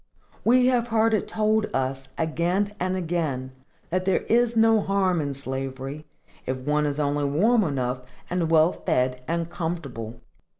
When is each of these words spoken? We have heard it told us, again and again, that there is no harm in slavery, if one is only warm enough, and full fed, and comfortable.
We 0.43 0.65
have 0.65 0.87
heard 0.87 1.13
it 1.13 1.27
told 1.27 1.67
us, 1.75 2.05
again 2.17 2.73
and 2.79 2.95
again, 2.95 3.51
that 3.91 4.03
there 4.05 4.21
is 4.21 4.57
no 4.57 4.81
harm 4.81 5.21
in 5.21 5.35
slavery, 5.35 6.07
if 6.47 6.57
one 6.57 6.87
is 6.87 6.99
only 6.99 7.25
warm 7.25 7.63
enough, 7.63 8.01
and 8.27 8.49
full 8.49 8.71
fed, 8.71 9.21
and 9.27 9.47
comfortable. 9.47 10.19